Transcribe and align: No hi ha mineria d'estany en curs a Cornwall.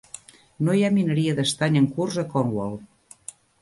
No 0.67 0.75
hi 0.77 0.81
ha 0.87 0.91
mineria 0.95 1.37
d'estany 1.41 1.79
en 1.85 1.93
curs 2.01 2.21
a 2.25 2.29
Cornwall. 2.35 2.79